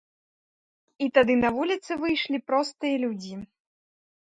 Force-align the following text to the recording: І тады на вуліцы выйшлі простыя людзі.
І 1.05 1.11
тады 1.19 1.37
на 1.43 1.53
вуліцы 1.59 1.91
выйшлі 2.03 2.45
простыя 2.51 2.95
людзі. 3.09 3.35